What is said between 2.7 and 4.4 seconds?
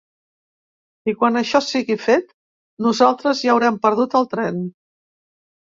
nosaltres ja haurem perdut el